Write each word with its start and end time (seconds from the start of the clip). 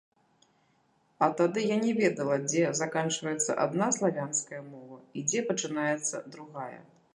А 1.25 1.27
тады 1.41 1.59
я 1.71 1.77
не 1.83 1.91
ведала, 1.99 2.37
дзе 2.47 2.63
заканчваецца 2.81 3.57
адна 3.67 3.91
славянская 3.99 4.61
мова, 4.73 4.97
і 5.19 5.27
дзе 5.29 5.47
пачынаецца 5.51 6.27
другая. 6.37 6.75